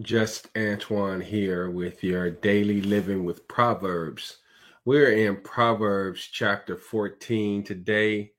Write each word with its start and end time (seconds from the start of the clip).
Just 0.00 0.48
Antoine 0.56 1.20
here 1.20 1.70
with 1.70 2.02
your 2.02 2.28
daily 2.28 2.80
living 2.80 3.24
with 3.24 3.46
Proverbs. 3.46 4.38
We're 4.84 5.12
in 5.12 5.36
Proverbs 5.36 6.26
chapter 6.32 6.76
14 6.76 7.62
today. 7.62 8.32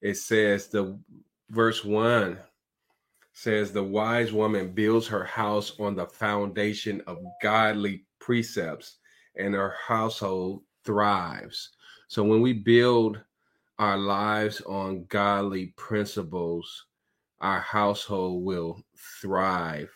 It 0.00 0.14
says 0.14 0.68
the 0.68 0.98
verse 1.50 1.84
1 1.84 2.38
says 3.34 3.70
the 3.70 3.82
wise 3.82 4.32
woman 4.32 4.72
builds 4.72 5.06
her 5.08 5.24
house 5.24 5.78
on 5.78 5.94
the 5.94 6.06
foundation 6.06 7.02
of 7.06 7.18
godly 7.42 8.06
precepts 8.18 8.96
and 9.36 9.52
her 9.52 9.74
household 9.86 10.62
thrives. 10.84 11.70
So 12.08 12.24
when 12.24 12.40
we 12.40 12.54
build 12.54 13.20
our 13.78 13.98
lives 13.98 14.62
on 14.62 15.04
godly 15.08 15.74
principles, 15.76 16.86
our 17.42 17.60
household 17.60 18.42
will 18.42 18.80
thrive. 19.20 19.90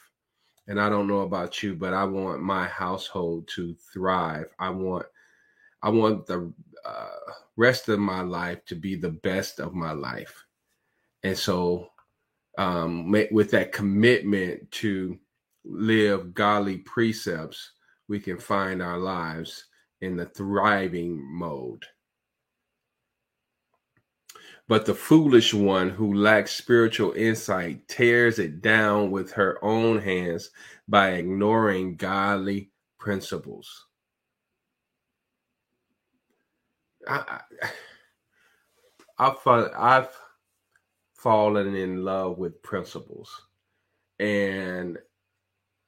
And 0.68 0.80
I 0.80 0.88
don't 0.88 1.08
know 1.08 1.20
about 1.20 1.62
you, 1.62 1.74
but 1.74 1.94
I 1.94 2.04
want 2.04 2.42
my 2.42 2.66
household 2.66 3.48
to 3.54 3.74
thrive. 3.74 4.46
I 4.58 4.70
want 4.70 5.06
I 5.82 5.88
want 5.88 6.26
the 6.26 6.52
uh, 6.84 7.32
rest 7.56 7.88
of 7.88 7.98
my 7.98 8.20
life 8.20 8.64
to 8.66 8.74
be 8.74 8.94
the 8.94 9.10
best 9.10 9.60
of 9.60 9.74
my 9.74 9.92
life. 9.92 10.44
And 11.22 11.36
so 11.36 11.90
um, 12.58 13.10
with 13.30 13.50
that 13.52 13.72
commitment 13.72 14.70
to 14.72 15.18
live 15.64 16.34
godly 16.34 16.78
precepts, 16.78 17.72
we 18.08 18.18
can 18.18 18.38
find 18.38 18.82
our 18.82 18.98
lives 18.98 19.66
in 20.00 20.16
the 20.16 20.26
thriving 20.26 21.20
mode. 21.32 21.84
But 24.68 24.84
the 24.84 24.94
foolish 24.94 25.54
one 25.54 25.88
who 25.88 26.12
lacks 26.12 26.52
spiritual 26.52 27.12
insight 27.12 27.88
tears 27.88 28.38
it 28.38 28.60
down 28.60 29.10
with 29.10 29.32
her 29.32 29.58
own 29.64 29.98
hands 29.98 30.50
by 30.86 31.12
ignoring 31.12 31.96
godly 31.96 32.70
principles. 32.98 33.86
I, 37.08 37.40
I, 37.62 37.70
I've, 39.18 39.46
I've 39.46 40.16
fallen 41.14 41.74
in 41.74 42.04
love 42.04 42.36
with 42.36 42.62
principles. 42.62 43.46
And 44.18 44.98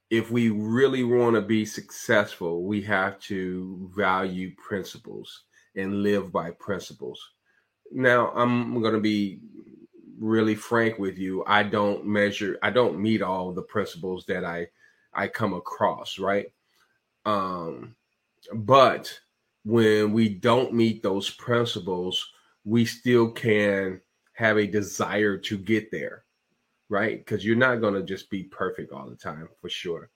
if 0.08 0.30
we 0.30 0.48
really 0.48 1.04
want 1.04 1.36
to 1.36 1.42
be 1.42 1.66
successful, 1.66 2.64
we 2.64 2.80
have 2.82 3.20
to 3.20 3.90
value 3.94 4.52
principles 4.56 5.44
and 5.76 6.02
live 6.02 6.32
by 6.32 6.50
principles. 6.52 7.20
Now, 7.90 8.30
I'm 8.30 8.80
going 8.80 8.94
to 8.94 9.00
be 9.00 9.40
really 10.18 10.54
frank 10.54 10.98
with 10.98 11.18
you. 11.18 11.44
I 11.46 11.62
don't 11.62 12.06
measure, 12.06 12.58
I 12.62 12.70
don't 12.70 13.00
meet 13.00 13.22
all 13.22 13.52
the 13.52 13.62
principles 13.62 14.24
that 14.26 14.44
I 14.44 14.68
I 15.12 15.26
come 15.28 15.54
across, 15.54 16.18
right? 16.18 16.52
Um 17.24 17.96
but 18.54 19.18
when 19.64 20.12
we 20.12 20.28
don't 20.28 20.72
meet 20.72 21.02
those 21.02 21.30
principles, 21.30 22.32
we 22.64 22.84
still 22.84 23.30
can 23.30 24.00
have 24.34 24.56
a 24.58 24.66
desire 24.66 25.36
to 25.38 25.58
get 25.58 25.90
there 25.90 26.24
right? 26.90 27.24
Because 27.24 27.44
you're 27.44 27.56
not 27.56 27.80
going 27.80 27.94
to 27.94 28.02
just 28.02 28.28
be 28.28 28.42
perfect 28.44 28.92
all 28.92 29.08
the 29.08 29.16
time 29.16 29.48
for 29.60 29.70
sure. 29.70 30.10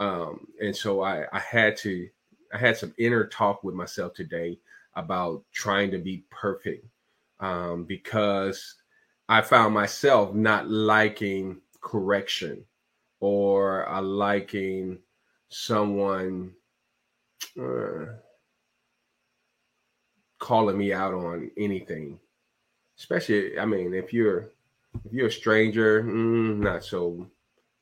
Um, 0.00 0.48
and 0.60 0.74
so 0.74 1.02
I, 1.02 1.26
I 1.32 1.38
had 1.38 1.76
to, 1.78 2.08
I 2.52 2.58
had 2.58 2.76
some 2.76 2.94
inner 2.98 3.26
talk 3.26 3.62
with 3.62 3.74
myself 3.74 4.14
today 4.14 4.58
about 4.94 5.44
trying 5.52 5.90
to 5.90 5.98
be 5.98 6.24
perfect 6.30 6.86
um, 7.40 7.84
because 7.84 8.74
I 9.28 9.42
found 9.42 9.74
myself 9.74 10.34
not 10.34 10.68
liking 10.68 11.60
correction 11.80 12.64
or 13.20 13.88
I 13.88 13.98
liking 14.00 14.98
someone 15.48 16.52
uh, 17.60 18.06
calling 20.38 20.78
me 20.78 20.92
out 20.92 21.14
on 21.14 21.50
anything. 21.56 22.18
Especially, 22.98 23.58
I 23.58 23.66
mean, 23.66 23.94
if 23.94 24.12
you're 24.12 24.50
if 25.04 25.12
you're 25.12 25.28
a 25.28 25.32
stranger, 25.32 26.02
mm, 26.02 26.58
not 26.58 26.84
so. 26.84 27.26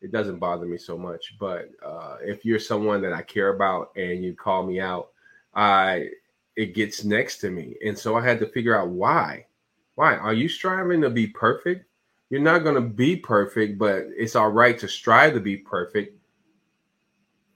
It 0.00 0.12
doesn't 0.12 0.38
bother 0.38 0.66
me 0.66 0.76
so 0.76 0.98
much. 0.98 1.36
But 1.40 1.70
uh, 1.82 2.16
if 2.20 2.44
you're 2.44 2.58
someone 2.58 3.00
that 3.02 3.14
I 3.14 3.22
care 3.22 3.54
about 3.54 3.90
and 3.96 4.22
you 4.22 4.34
call 4.34 4.62
me 4.62 4.78
out, 4.78 5.12
I 5.54 6.08
it 6.56 6.74
gets 6.74 7.04
next 7.04 7.38
to 7.38 7.50
me, 7.50 7.76
and 7.84 7.98
so 7.98 8.16
I 8.16 8.24
had 8.24 8.38
to 8.40 8.46
figure 8.46 8.78
out 8.78 8.88
why. 8.88 9.46
Why 9.94 10.16
are 10.16 10.34
you 10.34 10.48
striving 10.48 11.00
to 11.02 11.10
be 11.10 11.26
perfect? 11.26 11.86
You're 12.30 12.40
not 12.40 12.64
going 12.64 12.74
to 12.74 12.80
be 12.80 13.16
perfect, 13.16 13.78
but 13.78 14.06
it's 14.16 14.34
all 14.34 14.50
right 14.50 14.78
to 14.78 14.88
strive 14.88 15.34
to 15.34 15.40
be 15.40 15.56
perfect. 15.56 16.18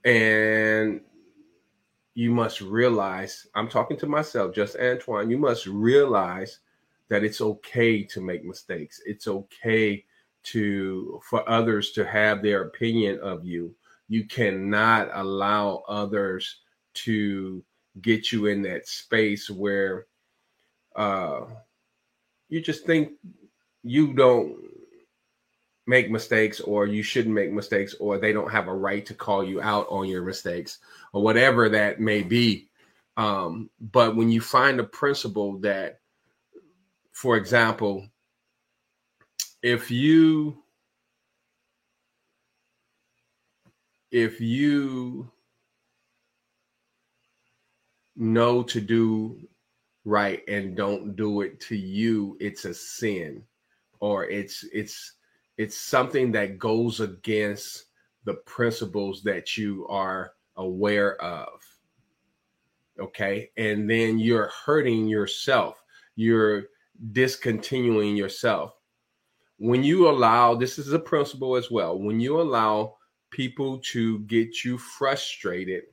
And 0.04 1.00
you 2.14 2.30
must 2.30 2.60
realize, 2.60 3.46
I'm 3.54 3.68
talking 3.68 3.96
to 3.98 4.06
myself, 4.06 4.54
just 4.54 4.76
Antoine, 4.76 5.30
you 5.30 5.38
must 5.38 5.66
realize 5.66 6.58
that 7.08 7.24
it's 7.24 7.40
okay 7.40 8.02
to 8.04 8.20
make 8.20 8.44
mistakes. 8.44 9.00
It's 9.06 9.26
okay 9.26 10.04
to 10.44 11.20
for 11.28 11.48
others 11.48 11.90
to 11.92 12.04
have 12.04 12.42
their 12.42 12.62
opinion 12.62 13.18
of 13.20 13.44
you. 13.44 13.74
You 14.08 14.26
cannot 14.26 15.10
allow 15.12 15.82
others 15.88 16.60
to 16.94 17.62
get 18.00 18.32
you 18.32 18.46
in 18.46 18.62
that 18.62 18.86
space 18.86 19.50
where 19.50 20.06
uh, 20.96 21.42
you 22.48 22.60
just 22.60 22.84
think 22.84 23.12
you 23.82 24.12
don't 24.12 24.56
make 25.86 26.10
mistakes 26.10 26.60
or 26.60 26.86
you 26.86 27.02
shouldn't 27.02 27.34
make 27.34 27.50
mistakes 27.50 27.94
or 27.98 28.18
they 28.18 28.32
don't 28.32 28.52
have 28.52 28.68
a 28.68 28.74
right 28.74 29.06
to 29.06 29.14
call 29.14 29.42
you 29.42 29.60
out 29.62 29.86
on 29.88 30.06
your 30.06 30.22
mistakes 30.22 30.78
or 31.12 31.22
whatever 31.22 31.68
that 31.68 32.00
may 32.00 32.22
be. 32.22 32.68
Um, 33.16 33.70
but 33.80 34.14
when 34.14 34.30
you 34.30 34.40
find 34.40 34.78
a 34.78 34.84
principle 34.84 35.58
that 35.60 36.00
for 37.18 37.36
example, 37.36 38.06
if 39.60 39.90
you 39.90 40.62
if 44.12 44.40
you 44.40 45.28
know 48.18 48.62
to 48.64 48.80
do 48.80 49.38
right 50.04 50.42
and 50.48 50.76
don't 50.76 51.14
do 51.16 51.42
it 51.42 51.60
to 51.60 51.76
you 51.76 52.36
it's 52.40 52.64
a 52.64 52.74
sin. 52.74 53.42
Or 54.00 54.26
it's 54.26 54.64
it's 54.72 55.14
it's 55.56 55.76
something 55.76 56.30
that 56.32 56.58
goes 56.58 57.00
against 57.00 57.86
the 58.24 58.34
principles 58.34 59.22
that 59.22 59.56
you 59.56 59.86
are 59.88 60.32
aware 60.56 61.20
of. 61.22 61.60
Okay? 63.00 63.50
And 63.56 63.88
then 63.88 64.18
you're 64.18 64.50
hurting 64.64 65.08
yourself. 65.08 65.82
You're 66.14 66.64
discontinuing 67.12 68.16
yourself. 68.16 68.74
When 69.58 69.82
you 69.82 70.08
allow, 70.08 70.54
this 70.54 70.78
is 70.78 70.92
a 70.92 70.98
principle 70.98 71.56
as 71.56 71.70
well, 71.70 71.98
when 71.98 72.20
you 72.20 72.40
allow 72.40 72.96
people 73.30 73.78
to 73.92 74.20
get 74.20 74.64
you 74.64 74.78
frustrated, 74.78 75.84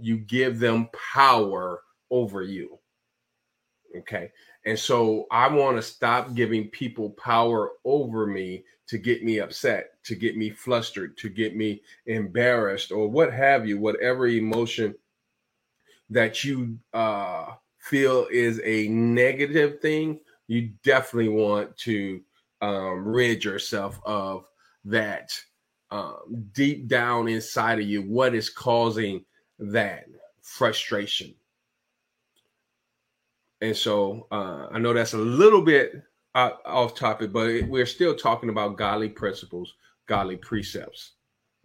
you 0.00 0.18
give 0.18 0.58
them 0.58 0.88
power 1.14 1.82
over 2.10 2.42
you. 2.42 2.78
Okay. 3.96 4.30
And 4.64 4.78
so 4.78 5.26
I 5.30 5.48
want 5.48 5.76
to 5.76 5.82
stop 5.82 6.34
giving 6.34 6.68
people 6.68 7.10
power 7.10 7.70
over 7.84 8.26
me 8.26 8.64
to 8.88 8.98
get 8.98 9.24
me 9.24 9.38
upset, 9.38 9.92
to 10.04 10.14
get 10.14 10.36
me 10.36 10.50
flustered, 10.50 11.16
to 11.18 11.28
get 11.28 11.56
me 11.56 11.80
embarrassed, 12.06 12.92
or 12.92 13.08
what 13.08 13.32
have 13.32 13.66
you, 13.66 13.78
whatever 13.78 14.26
emotion 14.26 14.94
that 16.10 16.44
you 16.44 16.78
uh, 16.92 17.52
feel 17.78 18.26
is 18.30 18.60
a 18.64 18.88
negative 18.88 19.80
thing, 19.80 20.18
you 20.48 20.72
definitely 20.82 21.28
want 21.28 21.76
to 21.78 22.20
um, 22.60 23.06
rid 23.06 23.44
yourself 23.44 24.00
of 24.04 24.44
that 24.84 25.32
um, 25.90 26.46
deep 26.52 26.88
down 26.88 27.28
inside 27.28 27.78
of 27.78 27.86
you. 27.86 28.02
What 28.02 28.34
is 28.34 28.50
causing 28.50 29.24
that 29.60 30.06
frustration? 30.42 31.34
And 33.60 33.76
so 33.76 34.26
uh, 34.32 34.68
I 34.70 34.78
know 34.78 34.92
that's 34.92 35.12
a 35.12 35.18
little 35.18 35.62
bit 35.62 36.02
uh, 36.34 36.50
off 36.64 36.94
topic, 36.94 37.32
but 37.32 37.62
we're 37.68 37.86
still 37.86 38.14
talking 38.14 38.48
about 38.48 38.76
godly 38.76 39.08
principles, 39.08 39.74
godly 40.06 40.36
precepts. 40.36 41.12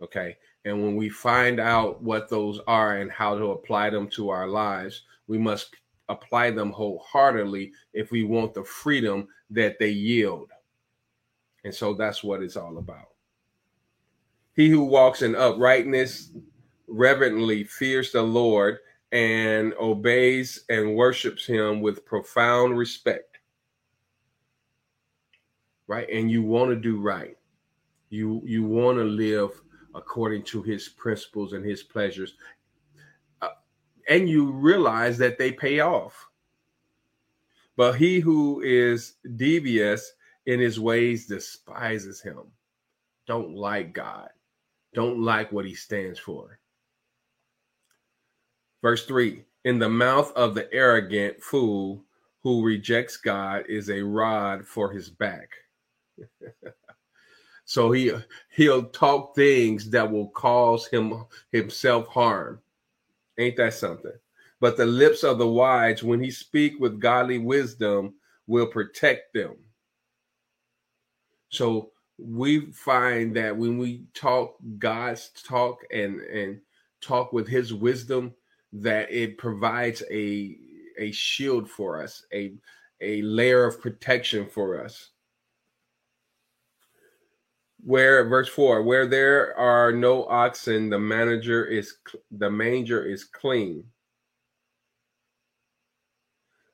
Okay. 0.02 0.36
And 0.66 0.82
when 0.82 0.96
we 0.96 1.10
find 1.10 1.60
out 1.60 2.02
what 2.02 2.30
those 2.30 2.60
are 2.68 2.98
and 2.98 3.12
how 3.12 3.38
to 3.38 3.52
apply 3.52 3.92
them 3.92 4.10
to 4.10 4.30
our 4.30 4.48
lives, 4.48 5.04
we 5.28 5.38
must 5.38 5.76
apply 6.10 6.52
them 6.52 6.72
wholeheartedly 6.72 7.72
if 7.94 8.12
we 8.12 8.24
want 8.24 8.54
the 8.54 8.64
freedom 8.64 9.28
that 9.52 9.78
they 9.80 9.90
yield. 9.90 10.50
And 11.64 11.74
so 11.74 11.94
that's 11.94 12.24
what 12.24 12.42
it's 12.42 12.58
all 12.58 12.78
about. 12.78 13.10
He 14.56 14.70
who 14.70 14.84
walks 14.84 15.22
in 15.22 15.36
uprightness 15.36 16.32
reverently 16.88 17.64
fears 17.64 18.12
the 18.12 18.22
Lord 18.22 18.80
and 19.12 19.74
obeys 19.80 20.66
and 20.70 20.96
worships 20.96 21.46
him 21.46 21.82
with 21.82 22.06
profound 22.06 22.78
respect. 22.78 23.40
Right? 25.88 26.10
And 26.10 26.30
you 26.30 26.42
want 26.42 26.72
to 26.72 26.76
do 26.76 27.00
right. 27.00 27.38
You 28.10 28.42
you 28.46 28.64
want 28.64 28.98
to 28.98 29.04
live 29.04 29.52
according 29.94 30.44
to 30.44 30.62
his 30.62 30.90
principles 30.90 31.54
and 31.54 31.66
his 31.66 31.84
pleasures. 31.84 32.34
Uh, 33.42 33.50
and 34.10 34.28
you 34.28 34.52
realize 34.52 35.18
that 35.18 35.38
they 35.38 35.52
pay 35.52 35.80
off. 35.80 36.28
But 37.78 37.94
he 37.94 38.20
who 38.20 38.62
is 38.62 39.16
devious 39.36 40.14
in 40.46 40.60
his 40.60 40.80
ways 40.80 41.28
despises 41.28 42.22
him. 42.22 42.40
Don't 43.28 43.56
like 43.56 43.94
God. 43.94 44.30
Don't 44.94 45.22
like 45.22 45.52
what 45.52 45.66
he 45.66 45.76
stands 45.76 46.20
for. 46.20 46.60
Verse 48.86 49.04
3 49.08 49.44
In 49.64 49.80
the 49.80 49.90
mouth 49.90 50.32
of 50.34 50.54
the 50.54 50.72
arrogant 50.72 51.42
fool 51.42 52.06
who 52.44 52.64
rejects 52.64 53.18
God 53.18 53.66
is 53.68 53.90
a 53.90 54.04
rod 54.04 54.64
for 54.64 54.92
his 54.92 55.10
back. 55.10 55.50
so 57.66 57.92
he 57.92 58.12
he'll 58.52 58.84
talk 58.90 59.34
things 59.34 59.90
that 59.90 60.12
will 60.12 60.28
cause 60.28 60.86
him 60.86 61.26
himself 61.52 62.08
harm. 62.10 62.60
Ain't 63.40 63.58
that 63.58 63.74
something? 63.74 64.14
But 64.60 64.78
the 64.78 64.86
lips 64.86 65.24
of 65.24 65.40
the 65.40 65.48
wise, 65.48 66.04
when 66.04 66.22
he 66.22 66.30
speak 66.30 66.80
with 66.80 67.00
godly 67.00 67.40
wisdom, 67.40 68.14
will 68.46 68.68
protect 68.68 69.34
them. 69.34 69.56
So 71.50 71.90
we 72.20 72.68
find 72.68 73.36
that 73.36 73.58
when 73.58 73.80
we 73.80 74.04
talk 74.14 74.58
God's 74.78 75.32
talk 75.44 75.80
and 75.92 76.22
and 76.22 76.62
talk 77.02 77.34
with 77.34 77.48
his 77.48 77.74
wisdom, 77.74 78.36
that 78.82 79.12
it 79.12 79.38
provides 79.38 80.04
a 80.12 80.58
a 80.98 81.12
shield 81.12 81.70
for 81.70 82.02
us, 82.02 82.26
a 82.34 82.54
a 83.02 83.22
layer 83.22 83.66
of 83.66 83.82
protection 83.82 84.48
for 84.48 84.84
us. 84.84 85.12
Where 87.84 88.28
verse 88.28 88.50
4, 88.50 88.82
where 88.84 89.06
there 89.06 89.56
are 89.58 89.92
no 89.92 90.26
oxen, 90.26 90.90
the 90.90 91.00
manager 91.00 91.66
is 91.66 91.98
the 92.32 92.50
manger 92.50 93.06
is 93.06 93.24
clean. 93.24 93.84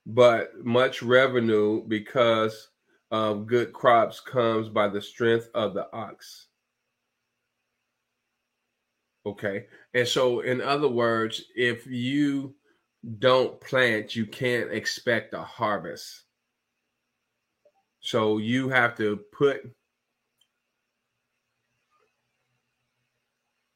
But 0.06 0.64
much 0.64 1.04
revenue 1.04 1.84
because 1.88 2.70
of 3.12 3.46
good 3.46 3.74
crops 3.74 4.20
comes 4.20 4.70
by 4.70 4.88
the 4.88 5.02
strength 5.02 5.50
of 5.54 5.74
the 5.74 5.92
ox. 5.94 6.48
Okay. 9.26 9.66
And 9.94 10.08
so, 10.08 10.40
in 10.40 10.62
other 10.62 10.88
words, 10.88 11.44
if 11.56 11.86
you 11.86 12.56
don't 13.20 13.60
plant, 13.62 14.16
you 14.16 14.26
can't 14.26 14.72
expect 14.72 15.34
a 15.34 15.42
harvest. 15.42 16.24
So, 18.00 18.40
you 18.40 18.70
have 18.70 18.98
to 18.98 19.18
put, 19.32 19.62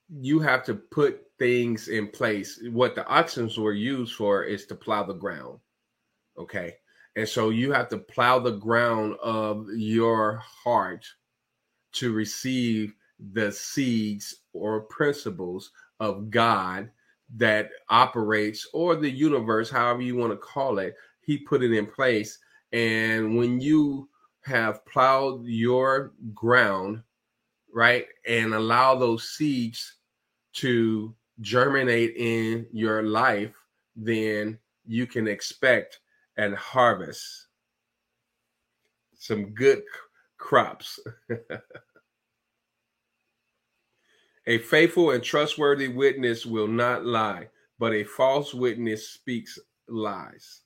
you 0.09 0.39
have 0.39 0.63
to 0.65 0.74
put 0.74 1.21
things 1.38 1.89
in 1.89 2.07
place. 2.07 2.59
What 2.71 2.95
the 2.95 3.06
oxen 3.06 3.51
were 3.57 3.74
used 3.74 4.15
for 4.15 4.44
is 4.44 4.65
to 4.68 4.75
plow 4.75 5.03
the 5.03 5.13
ground. 5.13 5.59
Okay. 6.39 6.75
And 7.15 7.30
so, 7.30 7.50
you 7.51 7.71
have 7.71 7.89
to 7.89 8.00
plow 8.00 8.39
the 8.39 8.57
ground 8.57 9.15
of 9.21 9.68
your 9.75 10.38
heart 10.38 11.06
to 11.94 12.12
receive 12.12 12.95
the 13.33 13.51
seeds 13.51 14.35
or 14.53 14.81
principles 14.81 15.71
of 16.00 16.29
God 16.29 16.89
that 17.35 17.69
operates 17.89 18.67
or 18.73 18.95
the 18.95 19.09
universe, 19.09 19.69
however 19.69 20.01
you 20.01 20.15
want 20.15 20.31
to 20.31 20.38
call 20.38 20.79
it, 20.79 20.95
he 21.21 21.38
put 21.38 21.63
it 21.63 21.71
in 21.71 21.85
place. 21.85 22.38
And 22.71 23.38
when 23.38 23.59
you 23.59 24.09
have 24.41 24.85
plowed 24.85 25.45
your 25.45 26.13
ground, 26.33 27.01
right, 27.73 28.06
and 28.27 28.53
allow 28.53 28.95
those 28.95 29.29
seeds 29.29 29.97
to 30.53 31.13
germinate 31.41 32.15
in 32.15 32.68
your 32.71 33.03
life, 33.03 33.53
then 33.95 34.57
you 34.85 35.07
can 35.07 35.27
expect 35.27 36.00
and 36.38 36.56
harvest 36.56 37.47
some 39.18 39.53
good 39.53 39.81
crops. 40.38 41.00
A 44.47 44.59
faithful 44.59 45.12
and 45.12 45.24
trustworthy 45.24 45.88
witness 45.88 46.45
will 46.45 46.68
not 46.68 47.06
lie, 47.06 47.50
but 47.80 47.94
a 47.94 48.03
false 48.03 48.53
witness 48.53 49.09
speaks 49.09 49.57
lies. 49.88 50.62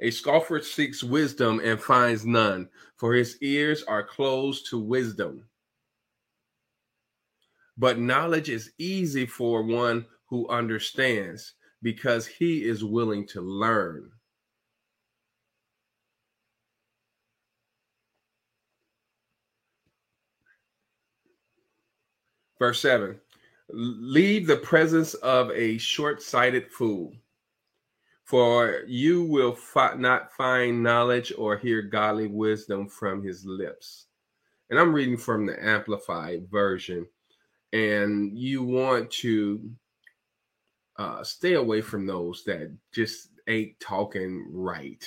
A 0.00 0.10
scoffer 0.10 0.60
seeks 0.60 1.02
wisdom 1.02 1.60
and 1.62 1.80
finds 1.80 2.26
none, 2.26 2.68
for 2.96 3.14
his 3.14 3.38
ears 3.40 3.82
are 3.84 4.02
closed 4.02 4.68
to 4.70 4.78
wisdom. 4.78 5.46
But 7.76 7.98
knowledge 7.98 8.50
is 8.50 8.72
easy 8.78 9.24
for 9.26 9.62
one 9.62 10.06
who 10.26 10.48
understands, 10.48 11.54
because 11.82 12.26
he 12.26 12.64
is 12.64 12.84
willing 12.84 13.26
to 13.28 13.40
learn. 13.40 14.10
Verse 22.60 22.80
7 22.82 23.18
Leave 23.72 24.46
the 24.46 24.56
presence 24.56 25.14
of 25.14 25.50
a 25.52 25.78
short 25.78 26.22
sighted 26.22 26.70
fool, 26.70 27.12
for 28.24 28.82
you 28.86 29.24
will 29.24 29.54
fi- 29.54 29.94
not 29.94 30.32
find 30.34 30.82
knowledge 30.82 31.32
or 31.38 31.56
hear 31.56 31.80
godly 31.82 32.26
wisdom 32.26 32.88
from 32.88 33.22
his 33.22 33.44
lips. 33.44 34.06
And 34.68 34.78
I'm 34.78 34.92
reading 34.92 35.16
from 35.16 35.46
the 35.46 35.64
Amplified 35.64 36.48
version. 36.50 37.06
And 37.72 38.36
you 38.36 38.64
want 38.64 39.10
to 39.12 39.70
uh, 40.98 41.22
stay 41.22 41.54
away 41.54 41.80
from 41.80 42.06
those 42.06 42.44
that 42.44 42.76
just 42.92 43.28
ain't 43.48 43.78
talking 43.80 44.46
right. 44.52 45.04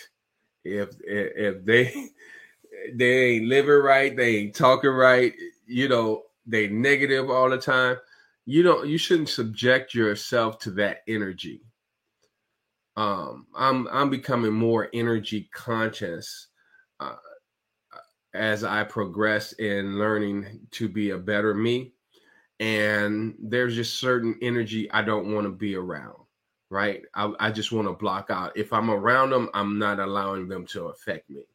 If 0.64 0.96
if 1.06 1.66
they 1.66 1.94
they 2.96 3.36
ain't 3.36 3.46
living 3.46 3.72
right, 3.72 4.16
they 4.16 4.38
ain't 4.38 4.56
talking 4.56 4.92
right, 4.92 5.34
you 5.68 5.90
know, 5.90 6.24
they 6.46 6.68
negative 6.68 7.30
all 7.30 7.50
the 7.50 7.58
time. 7.58 7.98
You 8.46 8.64
don't 8.64 8.88
you 8.88 8.98
shouldn't 8.98 9.30
subject 9.30 9.94
yourself 9.94 10.60
to 10.60 10.72
that 10.72 11.00
energy. 11.08 11.62
Um 12.96 13.48
i'm 13.56 13.88
i'm 13.88 14.10
becoming 14.10 14.54
more 14.54 14.90
energy 14.94 15.50
conscious 15.52 16.48
uh, 17.00 17.16
as 18.36 18.64
i 18.64 18.84
progress 18.84 19.54
in 19.54 19.98
learning 19.98 20.60
to 20.72 20.88
be 20.88 21.12
a 21.12 21.18
better 21.18 21.54
me. 21.54 21.94
And 22.60 23.36
there's 23.40 23.76
just 23.76 24.00
certain 24.00 24.38
energy 24.42 24.92
i 24.92 25.02
don't 25.02 25.34
want 25.34 25.46
to 25.46 25.52
be 25.52 25.76
around 25.76 26.18
right? 26.70 27.04
I, 27.14 27.32
I 27.40 27.52
just 27.52 27.72
want 27.72 27.88
to 27.88 27.94
block 27.94 28.32
out. 28.32 28.58
If 28.58 28.74
i'm 28.74 28.90
around 28.90 29.30
them 29.32 29.50
i'm 29.54 29.80
not 29.80 30.00
allowing 30.00 30.48
them 30.48 30.66
to 30.68 30.88
affect 30.88 31.30
me. 31.30 31.46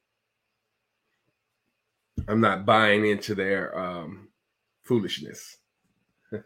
I'm 2.26 2.40
not 2.40 2.66
buying 2.66 3.07
into 3.07 3.35
their 3.35 3.78
um 3.78 4.28
foolishness. 4.88 5.59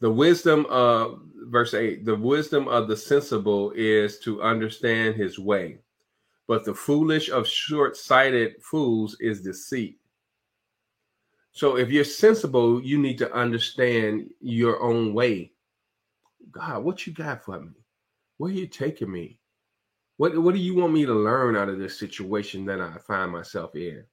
The 0.00 0.10
wisdom 0.10 0.66
of 0.68 1.22
verse 1.48 1.72
8 1.72 2.04
the 2.04 2.14
wisdom 2.14 2.68
of 2.68 2.88
the 2.88 2.96
sensible 2.96 3.72
is 3.74 4.18
to 4.18 4.42
understand 4.42 5.14
his 5.14 5.38
way, 5.38 5.78
but 6.46 6.66
the 6.66 6.74
foolish 6.74 7.30
of 7.30 7.48
short 7.48 7.96
sighted 7.96 8.62
fools 8.62 9.16
is 9.18 9.40
deceit. 9.40 9.98
So 11.52 11.78
if 11.78 11.90
you're 11.90 12.04
sensible, 12.04 12.82
you 12.82 12.98
need 12.98 13.16
to 13.16 13.32
understand 13.32 14.28
your 14.42 14.82
own 14.82 15.14
way. 15.14 15.52
God, 16.50 16.84
what 16.84 17.06
you 17.06 17.14
got 17.14 17.42
for 17.42 17.60
me? 17.60 17.72
Where 18.36 18.50
are 18.50 18.54
you 18.54 18.66
taking 18.66 19.10
me? 19.10 19.38
What 20.16 20.36
what 20.38 20.54
do 20.54 20.60
you 20.60 20.76
want 20.76 20.92
me 20.92 21.04
to 21.06 21.14
learn 21.14 21.56
out 21.56 21.68
of 21.68 21.78
this 21.78 21.98
situation 21.98 22.64
that 22.66 22.80
I 22.80 22.96
find 22.98 23.32
myself 23.32 23.74
in? 23.74 24.04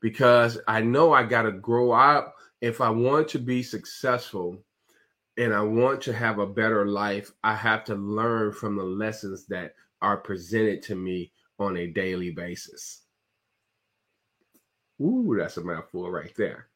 Because 0.00 0.58
I 0.68 0.82
know 0.82 1.12
I 1.12 1.22
got 1.24 1.42
to 1.42 1.52
grow 1.52 1.92
up 1.92 2.34
if 2.60 2.80
I 2.80 2.90
want 2.90 3.28
to 3.28 3.38
be 3.38 3.62
successful 3.62 4.62
and 5.38 5.52
I 5.54 5.60
want 5.60 6.00
to 6.02 6.12
have 6.12 6.38
a 6.38 6.46
better 6.46 6.86
life, 6.86 7.32
I 7.44 7.54
have 7.54 7.84
to 7.84 7.94
learn 7.94 8.52
from 8.52 8.76
the 8.76 8.84
lessons 8.84 9.46
that 9.46 9.74
are 10.02 10.16
presented 10.16 10.82
to 10.84 10.94
me 10.94 11.32
on 11.58 11.76
a 11.76 11.86
daily 11.86 12.30
basis. 12.30 13.02
Ooh, 15.00 15.36
that's 15.38 15.58
a 15.58 15.64
mouthful 15.64 16.10
right 16.10 16.32
there. 16.36 16.68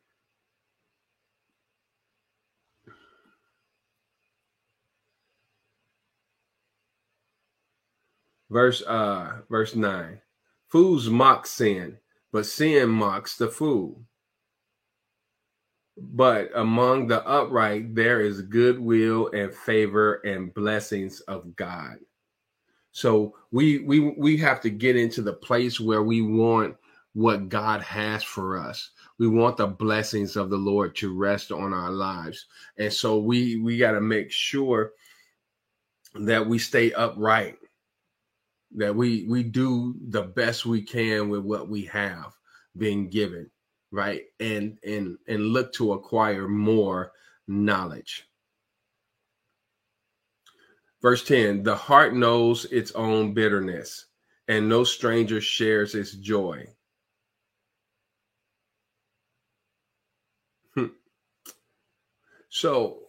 Verse 8.51 8.83
uh 8.83 9.39
verse 9.49 9.75
9. 9.75 10.21
Fools 10.69 11.09
mock 11.09 11.47
sin, 11.47 11.99
but 12.33 12.47
sin 12.47 12.89
mocks 12.89 13.37
the 13.37 13.49
fool. 13.49 14.03
But 15.97 16.51
among 16.55 17.07
the 17.07 17.27
upright 17.27 17.95
there 17.95 18.21
is 18.21 18.43
goodwill 18.43 19.31
and 19.33 19.55
favor 19.55 20.15
and 20.25 20.53
blessings 20.55 21.21
of 21.23 21.55
God. 21.57 21.99
So 22.93 23.37
we 23.53 23.79
we 23.81 24.01
we 24.01 24.37
have 24.39 24.61
to 24.63 24.71
get 24.71 24.97
into 24.97 25.23
the 25.23 25.33
place 25.33 25.79
where 25.79 26.03
we 26.03 26.23
want 26.23 26.77
what 27.13 27.49
God 27.49 27.83
has 27.83 28.23
for 28.23 28.59
us. 28.59 28.91
We 29.19 29.29
want 29.29 29.57
the 29.57 29.67
blessings 29.67 30.37
of 30.37 30.51
the 30.51 30.57
Lord 30.57 30.97
to 30.97 31.17
rest 31.17 31.53
on 31.53 31.73
our 31.73 31.91
lives. 31.91 32.47
And 32.79 32.93
so 32.93 33.19
we 33.19 33.61
we 33.61 33.79
got 33.79 33.93
to 33.93 34.01
make 34.01 34.33
sure 34.33 34.93
that 36.15 36.47
we 36.47 36.59
stay 36.59 36.93
upright. 36.93 37.60
That 38.77 38.95
we 38.95 39.27
we 39.29 39.43
do 39.43 39.97
the 40.09 40.23
best 40.23 40.65
we 40.65 40.83
can 40.83 41.29
with 41.29 41.43
what 41.43 41.69
we 41.69 41.85
have 41.87 42.37
been 42.77 43.09
given, 43.09 43.51
right? 43.91 44.23
And 44.39 44.79
and 44.85 45.19
and 45.27 45.47
look 45.47 45.73
to 45.75 45.93
acquire 45.93 46.47
more 46.49 47.13
knowledge. 47.49 48.29
Verse 51.03 51.25
10 51.25 51.63
The 51.63 51.75
heart 51.75 52.15
knows 52.15 52.67
its 52.67 52.93
own 52.93 53.35
bitterness, 53.35 54.07
and 54.49 54.69
no 54.69 54.85
stranger 54.85 55.41
shares 55.41 55.95
its 55.95 56.13
joy. 56.13 56.67
Hmm. 60.75 60.87
So 62.49 63.00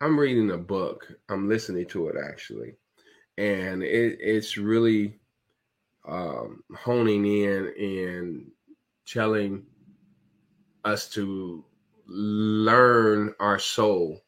I'm 0.00 0.18
reading 0.18 0.50
a 0.50 0.58
book. 0.58 1.06
I'm 1.28 1.48
listening 1.48 1.86
to 1.86 2.08
it 2.08 2.16
actually, 2.22 2.74
and 3.38 3.82
it, 3.82 4.18
it's 4.20 4.58
really 4.58 5.18
um, 6.06 6.62
honing 6.74 7.24
in 7.24 7.72
and 7.78 8.50
telling 9.06 9.64
us 10.84 11.08
to 11.10 11.64
learn 12.06 13.34
our 13.40 13.58
soul 13.58 14.20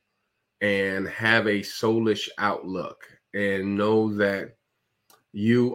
and 0.60 1.06
have 1.08 1.46
a 1.46 1.60
soulish 1.60 2.28
outlook 2.38 3.04
and 3.34 3.76
know 3.76 4.12
that 4.16 4.56
you 5.32 5.74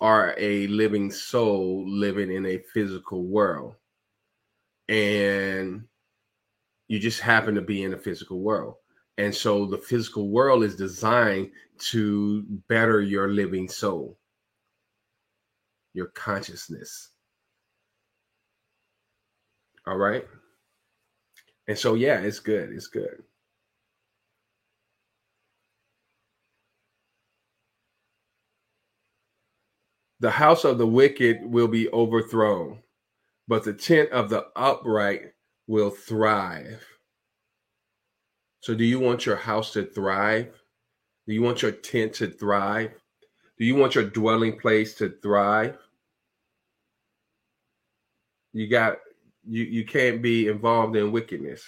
Are 0.00 0.34
a 0.38 0.66
living 0.68 1.10
soul 1.10 1.84
living 1.86 2.32
in 2.32 2.46
a 2.46 2.58
physical 2.72 3.24
world. 3.24 3.74
And 4.88 5.84
you 6.88 6.98
just 6.98 7.20
happen 7.20 7.54
to 7.54 7.60
be 7.60 7.82
in 7.82 7.94
a 7.94 7.98
physical 7.98 8.40
world. 8.40 8.74
And 9.18 9.34
so 9.34 9.66
the 9.66 9.78
physical 9.78 10.30
world 10.30 10.64
is 10.64 10.74
designed 10.74 11.50
to 11.90 12.42
better 12.68 13.00
your 13.00 13.28
living 13.28 13.68
soul, 13.68 14.18
your 15.92 16.06
consciousness. 16.06 17.10
All 19.86 19.96
right. 19.96 20.26
And 21.68 21.78
so, 21.78 21.94
yeah, 21.94 22.20
it's 22.20 22.40
good. 22.40 22.70
It's 22.70 22.86
good. 22.86 23.22
The 30.20 30.30
house 30.30 30.64
of 30.64 30.76
the 30.76 30.86
wicked 30.86 31.38
will 31.42 31.68
be 31.68 31.88
overthrown, 31.90 32.80
but 33.48 33.64
the 33.64 33.72
tent 33.72 34.10
of 34.10 34.28
the 34.28 34.46
upright 34.54 35.32
will 35.66 35.90
thrive. 35.90 36.86
So, 38.60 38.74
do 38.74 38.84
you 38.84 39.00
want 39.00 39.24
your 39.24 39.36
house 39.36 39.72
to 39.72 39.84
thrive? 39.84 40.60
Do 41.26 41.32
you 41.32 41.40
want 41.40 41.62
your 41.62 41.72
tent 41.72 42.12
to 42.14 42.26
thrive? 42.26 42.92
Do 43.58 43.64
you 43.64 43.74
want 43.74 43.94
your 43.94 44.04
dwelling 44.04 44.58
place 44.58 44.94
to 44.96 45.08
thrive? 45.22 45.78
You 48.52 48.68
got 48.68 48.98
you 49.48 49.64
you 49.64 49.86
can't 49.86 50.20
be 50.20 50.48
involved 50.48 50.96
in 50.96 51.12
wickedness. 51.12 51.64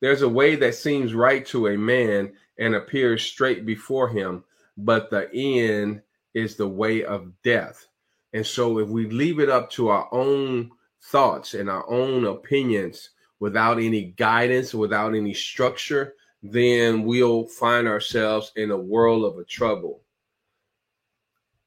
There's 0.00 0.22
a 0.22 0.28
way 0.28 0.56
that 0.56 0.74
seems 0.74 1.14
right 1.14 1.44
to 1.46 1.68
a 1.68 1.78
man 1.78 2.32
and 2.58 2.74
appears 2.74 3.22
straight 3.22 3.64
before 3.64 4.08
him, 4.08 4.44
but 4.76 5.10
the 5.10 5.32
end 5.32 6.02
is 6.34 6.56
the 6.56 6.68
way 6.68 7.04
of 7.04 7.32
death. 7.42 7.86
And 8.32 8.46
so 8.46 8.78
if 8.78 8.88
we 8.88 9.08
leave 9.08 9.40
it 9.40 9.48
up 9.48 9.70
to 9.72 9.88
our 9.88 10.08
own 10.12 10.70
thoughts 11.02 11.54
and 11.54 11.70
our 11.70 11.88
own 11.88 12.24
opinions 12.26 13.10
without 13.40 13.78
any 13.78 14.12
guidance, 14.16 14.74
without 14.74 15.14
any 15.14 15.32
structure, 15.32 16.14
then 16.42 17.04
we'll 17.04 17.46
find 17.46 17.88
ourselves 17.88 18.52
in 18.56 18.70
a 18.70 18.76
world 18.76 19.24
of 19.24 19.38
a 19.38 19.44
trouble. 19.44 20.02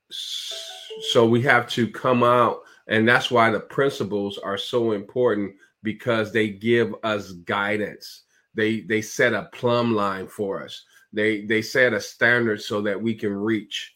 So 0.09 1.25
we 1.25 1.41
have 1.43 1.67
to 1.69 1.89
come 1.89 2.23
out, 2.23 2.61
and 2.87 3.07
that's 3.07 3.31
why 3.31 3.49
the 3.49 3.59
principles 3.59 4.37
are 4.37 4.57
so 4.57 4.91
important 4.91 5.55
because 5.83 6.31
they 6.31 6.49
give 6.49 6.93
us 7.03 7.31
guidance. 7.31 8.23
They 8.53 8.81
they 8.81 9.01
set 9.01 9.33
a 9.33 9.49
plumb 9.53 9.95
line 9.95 10.27
for 10.27 10.63
us. 10.63 10.83
They 11.13 11.45
they 11.45 11.61
set 11.61 11.93
a 11.93 12.01
standard 12.01 12.61
so 12.61 12.81
that 12.81 13.01
we 13.01 13.15
can 13.15 13.33
reach. 13.33 13.95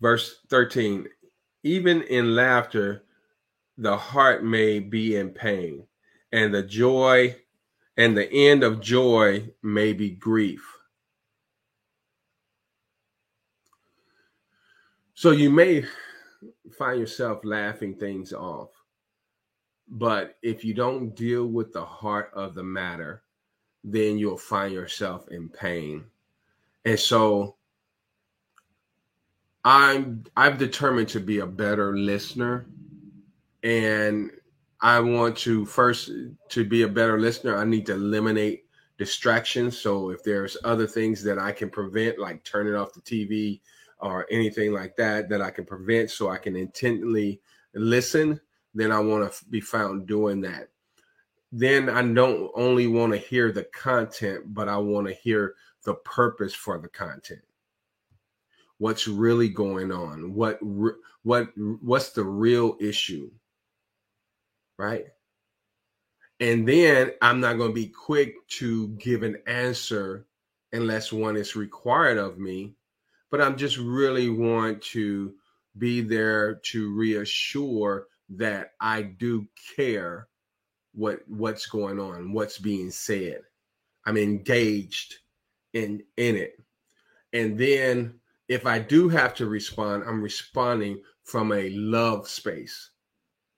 Verse 0.00 0.40
13 0.48 1.06
Even 1.62 2.02
in 2.02 2.34
laughter, 2.34 3.04
the 3.78 3.96
heart 3.96 4.44
may 4.44 4.78
be 4.78 5.16
in 5.16 5.30
pain, 5.30 5.86
and 6.32 6.54
the 6.54 6.62
joy 6.62 7.36
and 7.96 8.16
the 8.16 8.30
end 8.32 8.62
of 8.64 8.80
joy 8.80 9.48
may 9.62 9.92
be 9.92 10.10
grief. 10.10 10.64
So 15.14 15.30
you 15.30 15.48
may 15.48 15.84
find 16.76 16.98
yourself 16.98 17.44
laughing 17.44 17.94
things 17.94 18.32
off. 18.32 18.70
But 19.88 20.36
if 20.42 20.64
you 20.64 20.74
don't 20.74 21.14
deal 21.14 21.46
with 21.46 21.72
the 21.72 21.84
heart 21.84 22.30
of 22.34 22.54
the 22.54 22.64
matter, 22.64 23.22
then 23.84 24.18
you'll 24.18 24.38
find 24.38 24.72
yourself 24.72 25.28
in 25.28 25.48
pain. 25.48 26.04
And 26.84 26.98
so 26.98 27.56
I'm 29.64 30.24
I've 30.36 30.58
determined 30.58 31.08
to 31.10 31.20
be 31.20 31.38
a 31.38 31.46
better 31.46 31.96
listener 31.96 32.66
and 33.62 34.30
I 34.80 35.00
want 35.00 35.38
to 35.38 35.64
first 35.64 36.10
to 36.50 36.64
be 36.64 36.82
a 36.82 36.88
better 36.88 37.18
listener, 37.18 37.56
I 37.56 37.64
need 37.64 37.86
to 37.86 37.94
eliminate 37.94 38.66
distractions. 38.98 39.78
So 39.78 40.10
if 40.10 40.22
there's 40.22 40.58
other 40.64 40.86
things 40.86 41.22
that 41.24 41.38
I 41.38 41.52
can 41.52 41.70
prevent, 41.70 42.18
like 42.18 42.44
turning 42.44 42.74
off 42.74 42.92
the 42.92 43.00
TV 43.00 43.60
or 43.98 44.26
anything 44.30 44.72
like 44.72 44.96
that, 44.96 45.30
that 45.30 45.40
I 45.40 45.50
can 45.50 45.64
prevent 45.64 46.10
so 46.10 46.28
I 46.28 46.36
can 46.36 46.54
intently 46.54 47.40
listen, 47.74 48.38
then 48.74 48.92
I 48.92 49.00
want 49.00 49.32
to 49.32 49.44
be 49.46 49.62
found 49.62 50.06
doing 50.06 50.42
that. 50.42 50.68
Then 51.50 51.88
I 51.88 52.02
don't 52.02 52.50
only 52.54 52.86
want 52.86 53.12
to 53.12 53.18
hear 53.18 53.50
the 53.50 53.64
content, 53.64 54.52
but 54.52 54.68
I 54.68 54.76
want 54.76 55.06
to 55.06 55.14
hear 55.14 55.54
the 55.84 55.94
purpose 55.94 56.52
for 56.52 56.78
the 56.78 56.88
content. 56.88 57.40
What's 58.84 59.08
really 59.08 59.48
going 59.48 59.90
on? 59.90 60.34
What 60.34 60.58
what 61.22 61.48
what's 61.56 62.10
the 62.10 62.24
real 62.24 62.76
issue? 62.80 63.30
right? 64.78 65.06
And 66.40 66.68
then 66.68 67.12
I'm 67.22 67.40
not 67.40 67.58
going 67.58 67.70
to 67.70 67.74
be 67.74 67.86
quick 67.88 68.34
to 68.58 68.88
give 68.88 69.22
an 69.22 69.38
answer 69.46 70.26
unless 70.72 71.12
one 71.12 71.36
is 71.36 71.56
required 71.56 72.18
of 72.18 72.38
me, 72.38 72.74
but 73.30 73.40
I'm 73.40 73.56
just 73.56 73.78
really 73.78 74.28
want 74.28 74.82
to 74.82 75.34
be 75.78 76.00
there 76.00 76.56
to 76.56 76.94
reassure 76.94 78.08
that 78.30 78.72
I 78.80 79.02
do 79.02 79.46
care 79.76 80.28
what 80.92 81.20
what's 81.28 81.66
going 81.66 82.00
on, 82.00 82.32
what's 82.32 82.58
being 82.58 82.90
said. 82.90 83.40
I'm 84.06 84.16
engaged 84.16 85.16
in 85.72 86.02
in 86.16 86.36
it. 86.36 86.62
And 87.32 87.58
then 87.58 88.20
if 88.48 88.66
I 88.66 88.78
do 88.78 89.08
have 89.08 89.34
to 89.34 89.46
respond, 89.46 90.04
I'm 90.06 90.22
responding 90.22 91.00
from 91.24 91.52
a 91.52 91.70
love 91.70 92.28
space. 92.28 92.90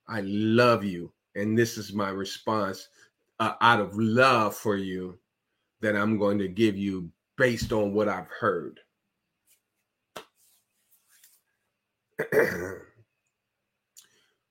I 0.07 0.21
love 0.21 0.83
you. 0.83 1.11
And 1.35 1.57
this 1.57 1.77
is 1.77 1.93
my 1.93 2.09
response 2.09 2.87
uh, 3.39 3.53
out 3.61 3.79
of 3.79 3.95
love 3.97 4.55
for 4.55 4.75
you 4.77 5.19
that 5.81 5.95
I'm 5.95 6.17
going 6.17 6.39
to 6.39 6.47
give 6.47 6.77
you 6.77 7.11
based 7.37 7.71
on 7.71 7.93
what 7.93 8.07
I've 8.07 8.29
heard. 8.39 8.79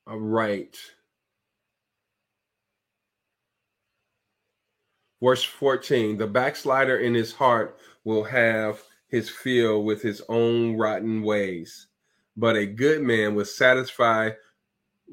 All 0.06 0.20
right. 0.20 0.78
Verse 5.20 5.42
14 5.42 6.18
The 6.18 6.26
backslider 6.26 6.98
in 6.98 7.14
his 7.14 7.32
heart 7.32 7.78
will 8.04 8.22
have 8.24 8.82
his 9.08 9.28
fill 9.28 9.84
with 9.84 10.02
his 10.02 10.22
own 10.28 10.76
rotten 10.76 11.22
ways, 11.22 11.88
but 12.36 12.56
a 12.56 12.66
good 12.66 13.02
man 13.02 13.34
will 13.34 13.44
satisfy 13.44 14.30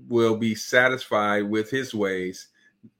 will 0.08 0.36
be 0.36 0.56
satisfied 0.56 1.44
with 1.44 1.70
his 1.70 1.94
ways, 1.94 2.48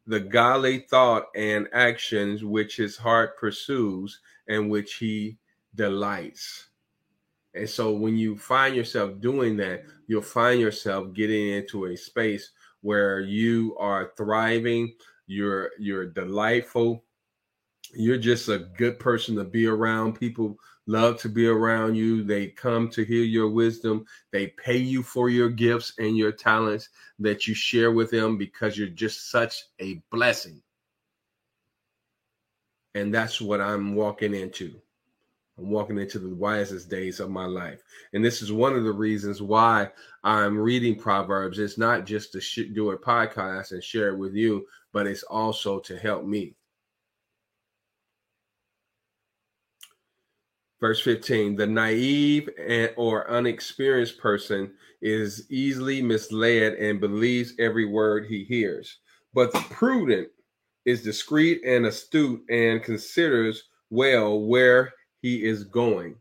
the 0.06 0.20
godly 0.20 0.80
thought 0.80 1.26
and 1.36 1.68
actions 1.74 2.44
which 2.44 2.78
his 2.78 2.98
heart 2.98 3.38
pursues 3.38 4.20
and 4.48 4.70
which 4.70 4.96
he 4.96 5.38
delights. 5.76 6.68
And 7.56 7.70
so 7.70 7.92
when 7.92 8.18
you 8.18 8.38
find 8.38 8.76
yourself 8.76 9.20
doing 9.20 9.58
that, 9.58 9.84
you'll 10.08 10.22
find 10.22 10.60
yourself 10.60 11.14
getting 11.14 11.50
into 11.50 11.86
a 11.86 11.98
space 11.98 12.52
where 12.82 13.20
you 13.22 13.76
are 13.80 14.12
thriving, 14.18 14.94
you're 15.28 15.72
you're 15.80 16.06
delightful, 16.06 17.04
you're 17.94 18.18
just 18.18 18.50
a 18.50 18.60
good 18.78 19.00
person 19.00 19.36
to 19.36 19.44
be 19.44 19.68
around. 19.68 20.14
People 20.20 20.58
love 20.88 21.20
to 21.20 21.30
be 21.30 21.48
around 21.48 21.96
you. 21.96 22.24
They 22.24 22.48
come 22.48 22.90
to 22.90 23.04
hear 23.04 23.24
your 23.24 23.50
wisdom. 23.50 24.06
They 24.32 24.48
pay 24.48 24.78
you 24.78 25.04
for 25.04 25.30
your 25.30 25.50
gifts 25.50 25.94
and 26.00 26.18
your 26.18 26.32
talents 26.32 26.90
that 27.20 27.48
you 27.48 27.54
share 27.54 27.92
with 27.92 28.12
them 28.12 28.38
because 28.38 28.78
you're 28.78 28.88
just 28.88 29.30
such 29.32 29.64
a 29.80 30.02
blessing. 30.12 30.62
And 32.96 33.14
that's 33.14 33.42
what 33.42 33.62
I'm 33.62 33.96
walking 33.96 34.34
into. 34.34 34.80
I'm 35.58 35.70
walking 35.70 36.00
into 36.00 36.20
the 36.20 36.34
wisest 36.34 36.90
days 36.90 37.20
of 37.20 37.30
my 37.30 37.46
life. 37.46 37.82
And 38.14 38.26
this 38.26 38.42
is 38.42 38.52
one 38.52 38.76
of 38.76 38.84
the 38.84 38.92
reasons 38.92 39.42
why 39.42 39.90
I'm 40.24 40.58
reading 40.58 40.96
Proverbs. 40.96 41.60
It's 41.60 41.78
not 41.78 42.06
just 42.06 42.32
to 42.34 42.42
sh- 42.42 42.72
do 42.74 42.92
a 42.92 42.98
podcast 42.98 43.72
and 43.72 43.84
share 43.84 44.10
it 44.10 44.18
with 44.18 44.34
you, 44.34 44.66
but 44.92 45.06
it's 45.06 45.24
also 45.24 45.80
to 45.82 45.98
help 45.98 46.26
me. 46.26 46.56
Verse 50.84 51.00
15 51.00 51.56
The 51.56 51.66
naive 51.66 52.50
and, 52.60 52.92
or 52.98 53.32
unexperienced 53.32 54.18
person 54.18 54.74
is 55.02 55.50
easily 55.50 56.02
misled 56.02 56.74
and 56.74 57.00
believes 57.00 57.54
every 57.58 57.86
word 57.86 58.26
he 58.26 58.44
hears. 58.44 58.98
But 59.34 59.54
the 59.54 59.64
prudent 59.70 60.28
is 60.84 61.02
discreet 61.02 61.62
and 61.66 61.86
astute 61.86 62.44
and 62.50 62.84
considers 62.84 63.64
well 63.92 64.42
where 64.42 64.92
he 65.22 65.46
is 65.46 65.64
going. 65.64 66.18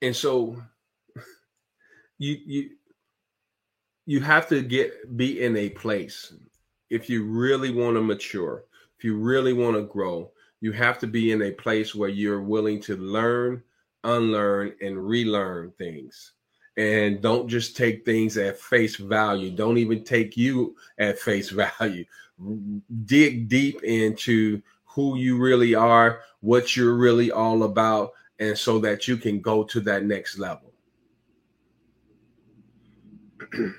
And 0.00 0.14
so 0.14 0.62
you 2.18 2.36
you 2.46 2.70
you 4.06 4.20
have 4.20 4.48
to 4.50 4.62
get 4.62 5.16
be 5.16 5.42
in 5.42 5.56
a 5.56 5.70
place 5.70 6.32
if 6.90 7.10
you 7.10 7.24
really 7.24 7.72
want 7.72 7.96
to 7.96 8.00
mature, 8.00 8.62
if 8.96 9.02
you 9.02 9.16
really 9.16 9.54
want 9.54 9.74
to 9.74 9.82
grow, 9.82 10.30
you 10.60 10.72
have 10.72 10.98
to 10.98 11.06
be 11.06 11.32
in 11.32 11.42
a 11.42 11.52
place 11.52 11.94
where 11.94 12.08
you're 12.08 12.42
willing 12.42 12.80
to 12.82 12.96
learn, 12.96 13.62
unlearn, 14.04 14.74
and 14.80 15.06
relearn 15.06 15.72
things. 15.78 16.32
And 16.76 17.20
don't 17.22 17.48
just 17.48 17.76
take 17.76 18.04
things 18.04 18.36
at 18.36 18.58
face 18.58 18.96
value. 18.96 19.50
Don't 19.50 19.78
even 19.78 20.04
take 20.04 20.36
you 20.36 20.76
at 20.98 21.18
face 21.18 21.50
value. 21.80 22.04
Dig 23.04 23.48
deep 23.48 23.82
into 23.82 24.60
who 24.84 25.16
you 25.18 25.38
really 25.38 25.74
are, 25.74 26.20
what 26.40 26.76
you're 26.76 26.94
really 26.94 27.30
all 27.30 27.64
about, 27.64 28.12
and 28.38 28.56
so 28.56 28.78
that 28.78 29.08
you 29.08 29.16
can 29.16 29.40
go 29.40 29.62
to 29.64 29.80
that 29.80 30.04
next 30.04 30.38
level. 30.38 30.72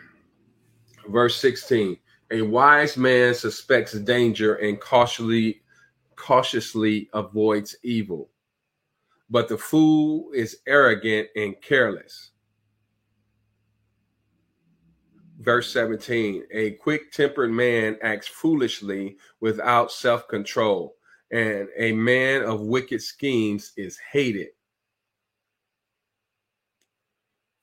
Verse 1.07 1.35
16 1.37 1.97
A 2.31 2.41
wise 2.41 2.97
man 2.97 3.33
suspects 3.33 3.93
danger 3.93 4.55
and 4.55 4.79
cautiously 4.79 5.61
cautiously 6.17 7.09
avoids 7.13 7.77
evil. 7.83 8.29
But 9.29 9.47
the 9.47 9.57
fool 9.57 10.31
is 10.33 10.57
arrogant 10.67 11.29
and 11.35 11.55
careless. 11.61 12.31
Verse 15.39 15.71
17 15.71 16.43
A 16.51 16.71
quick 16.71 17.11
tempered 17.11 17.51
man 17.51 17.97
acts 18.01 18.27
foolishly 18.27 19.17
without 19.39 19.91
self 19.91 20.27
control, 20.27 20.95
and 21.31 21.67
a 21.77 21.91
man 21.93 22.43
of 22.43 22.61
wicked 22.61 23.01
schemes 23.01 23.71
is 23.77 23.99
hated. 24.11 24.47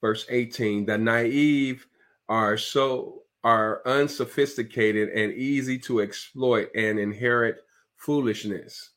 Verse 0.01 0.25
18 0.29 0.85
The 0.85 0.97
naive 0.97 1.85
are 2.29 2.57
so 2.57 3.23
are 3.43 3.81
unsophisticated 3.85 5.09
and 5.09 5.33
easy 5.33 5.77
to 5.77 6.01
exploit 6.01 6.69
and 6.75 6.97
inherit 6.97 7.64
foolishness. 8.05 8.91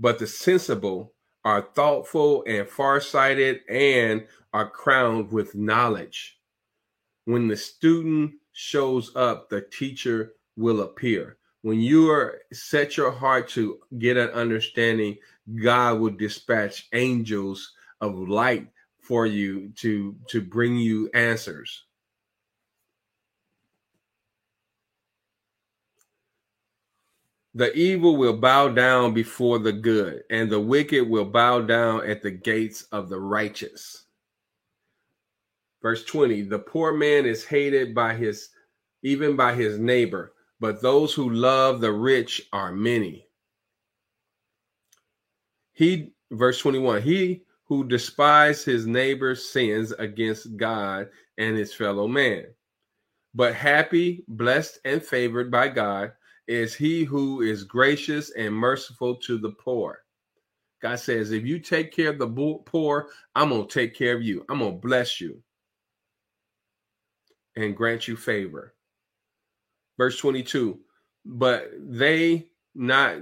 But 0.00 0.18
the 0.18 0.26
sensible 0.26 1.12
are 1.44 1.68
thoughtful 1.74 2.42
and 2.46 2.66
farsighted 2.66 3.60
and 3.68 4.26
are 4.54 4.70
crowned 4.70 5.30
with 5.30 5.54
knowledge. 5.54 6.38
When 7.26 7.48
the 7.48 7.56
student 7.56 8.36
shows 8.52 9.14
up, 9.14 9.50
the 9.50 9.60
teacher 9.60 10.32
will 10.56 10.80
appear. 10.80 11.36
When 11.60 11.78
you 11.80 12.10
are 12.10 12.40
set 12.52 12.96
your 12.96 13.10
heart 13.10 13.48
to 13.50 13.80
get 13.98 14.16
an 14.16 14.30
understanding, 14.30 15.18
God 15.62 16.00
will 16.00 16.10
dispatch 16.10 16.88
angels 16.94 17.72
of 18.00 18.18
light 18.18 18.68
for 19.02 19.26
you 19.26 19.70
to 19.76 20.16
to 20.28 20.40
bring 20.40 20.76
you 20.76 21.10
answers. 21.12 21.84
The 27.54 27.72
evil 27.74 28.16
will 28.16 28.36
bow 28.36 28.68
down 28.68 29.14
before 29.14 29.58
the 29.58 29.72
good, 29.72 30.22
and 30.30 30.50
the 30.50 30.60
wicked 30.60 31.08
will 31.08 31.24
bow 31.24 31.60
down 31.60 32.08
at 32.08 32.22
the 32.22 32.30
gates 32.30 32.82
of 32.92 33.08
the 33.08 33.18
righteous. 33.18 34.04
Verse 35.80 36.04
20 36.04 36.42
The 36.42 36.58
poor 36.58 36.92
man 36.92 37.24
is 37.24 37.44
hated 37.44 37.94
by 37.94 38.14
his, 38.14 38.50
even 39.02 39.34
by 39.36 39.54
his 39.54 39.78
neighbor, 39.78 40.34
but 40.60 40.82
those 40.82 41.14
who 41.14 41.30
love 41.30 41.80
the 41.80 41.92
rich 41.92 42.42
are 42.52 42.72
many. 42.72 43.26
He, 45.72 46.12
verse 46.30 46.58
21, 46.58 47.02
he 47.02 47.42
who 47.64 47.86
despises 47.86 48.64
his 48.64 48.86
neighbor's 48.86 49.48
sins 49.48 49.92
against 49.92 50.56
God 50.56 51.08
and 51.38 51.56
his 51.56 51.72
fellow 51.72 52.08
man. 52.08 52.46
But 53.34 53.54
happy, 53.54 54.24
blessed, 54.26 54.80
and 54.84 55.02
favored 55.02 55.50
by 55.50 55.68
God 55.68 56.12
is 56.48 56.74
he 56.74 57.04
who 57.04 57.42
is 57.42 57.62
gracious 57.62 58.30
and 58.30 58.54
merciful 58.54 59.14
to 59.16 59.36
the 59.38 59.50
poor. 59.50 60.00
God 60.80 60.96
says, 60.98 61.30
if 61.30 61.44
you 61.44 61.58
take 61.58 61.92
care 61.92 62.08
of 62.08 62.18
the 62.18 62.62
poor, 62.64 63.10
I'm 63.34 63.50
going 63.50 63.68
to 63.68 63.72
take 63.72 63.94
care 63.94 64.16
of 64.16 64.22
you. 64.22 64.44
I'm 64.48 64.60
going 64.60 64.72
to 64.72 64.78
bless 64.78 65.20
you 65.20 65.42
and 67.56 67.76
grant 67.76 68.08
you 68.08 68.16
favor. 68.16 68.74
Verse 69.98 70.16
22 70.18 70.78
But 71.26 71.70
they 71.78 72.46
not 72.74 73.16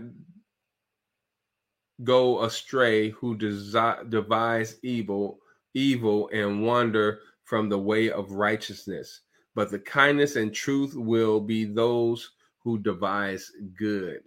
go 2.05 2.45
astray 2.45 3.11
who 3.11 3.37
devise 3.37 4.77
evil, 4.83 5.39
evil 5.75 6.31
and 6.33 6.65
wander 6.65 7.21
from 7.45 7.69
the 7.69 7.79
way 7.79 8.11
of 8.11 8.31
righteousness. 8.33 9.23
But 9.55 9.71
the 9.71 9.79
kindness 9.79 10.37
and 10.37 10.55
truth 10.55 10.95
will 10.95 11.41
be 11.41 11.65
those 11.65 12.31
who 12.67 12.79
devise 12.79 13.53
good. 13.79 14.23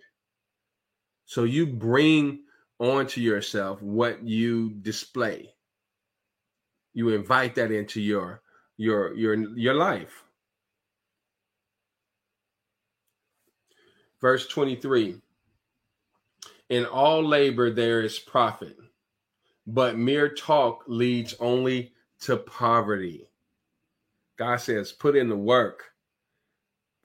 So 1.25 1.43
you 1.43 1.67
bring 1.67 2.39
onto 2.79 3.19
yourself 3.19 3.81
what 3.81 4.23
you 4.23 4.69
display. 4.81 5.53
You 6.93 7.09
invite 7.09 7.53
that 7.55 7.69
into 7.69 7.99
your 7.99 8.41
your 8.77 9.13
your 9.13 9.35
your 9.57 9.73
life. 9.73 10.23
Verse 14.21 14.47
23 14.47 15.17
In 16.69 16.85
all 16.85 17.21
labor 17.21 17.69
there 17.69 17.99
is 17.99 18.19
profit, 18.19 18.77
but 19.67 19.97
mere 19.97 20.29
talk 20.29 20.85
leads 20.87 21.35
only 21.41 21.91
to 22.21 22.37
poverty. 22.37 23.27
God 24.37 24.61
says, 24.61 24.93
put 24.93 25.17
in 25.17 25.27
the 25.27 25.35
work. 25.35 25.83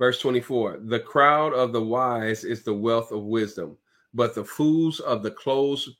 Verse 0.04 0.18
24 0.18 0.80
The 0.82 1.00
crowd 1.00 1.54
of 1.54 1.72
the 1.72 1.80
wise 1.80 2.44
is 2.44 2.62
the 2.62 2.74
wealth 2.74 3.10
of 3.10 3.22
wisdom, 3.22 3.78
but 4.12 4.34
the 4.34 4.44
fools 4.44 5.00
of 5.00 5.22
the 5.22 5.30
close 5.30 5.96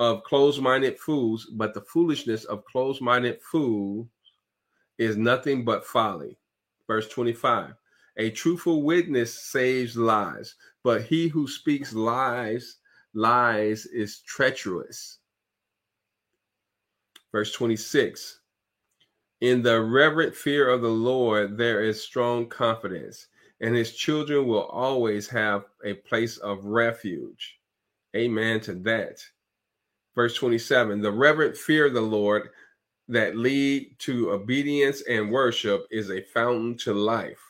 of 0.00 0.24
close-minded 0.24 0.98
fools, 0.98 1.46
but 1.52 1.72
the 1.72 1.82
foolishness 1.82 2.42
of 2.46 2.64
close-minded 2.64 3.40
fools 3.40 4.08
is 4.98 5.16
nothing 5.16 5.64
but 5.64 5.86
folly. 5.86 6.36
Verse 6.88 7.08
25 7.08 7.74
A 8.16 8.30
truthful 8.30 8.82
witness 8.82 9.32
saves 9.32 9.96
lives, 9.96 10.56
but 10.82 11.02
he 11.02 11.28
who 11.28 11.46
speaks 11.46 11.92
lies, 11.92 12.78
lies 13.14 13.86
is 13.86 14.22
treacherous. 14.22 15.18
Verse 17.30 17.52
26 17.52 18.40
In 19.40 19.62
the 19.62 19.80
reverent 19.80 20.34
fear 20.34 20.68
of 20.68 20.82
the 20.82 20.88
Lord, 20.88 21.56
there 21.56 21.84
is 21.84 22.02
strong 22.02 22.48
confidence, 22.48 23.28
and 23.60 23.74
his 23.74 23.92
children 23.92 24.46
will 24.46 24.64
always 24.64 25.28
have 25.28 25.64
a 25.84 25.94
place 25.94 26.36
of 26.38 26.64
refuge. 26.64 27.58
Amen 28.14 28.60
to 28.60 28.74
that. 28.74 29.24
Verse 30.14 30.34
27 30.34 31.00
The 31.00 31.10
reverent 31.10 31.56
fear 31.56 31.86
of 31.86 31.94
the 31.94 32.00
Lord 32.00 32.50
that 33.08 33.36
lead 33.36 33.96
to 34.00 34.32
obedience 34.32 35.02
and 35.02 35.30
worship 35.30 35.86
is 35.90 36.10
a 36.10 36.22
fountain 36.22 36.76
to 36.78 36.92
life, 36.92 37.40